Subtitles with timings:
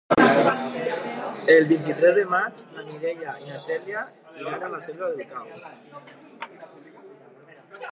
[1.55, 4.03] El vint-i-tres de maig na Mireia i na Cèlia
[4.47, 5.55] iran a la Selva del Camp.